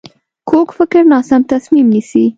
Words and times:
کوږ 0.49 0.67
فکر 0.77 1.01
ناسم 1.11 1.41
تصمیم 1.51 1.85
نیسي 1.93 2.23